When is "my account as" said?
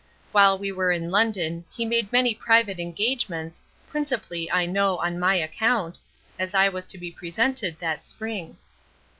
5.19-6.55